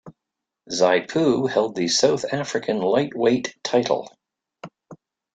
Xipu 0.71 1.47
held 1.47 1.75
the 1.75 1.87
South 1.87 2.25
African 2.33 2.79
lightweight 2.79 3.55
title. 3.63 4.09